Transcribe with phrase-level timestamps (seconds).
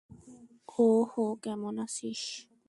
[0.79, 2.21] ও-হো, কেমন আছিস?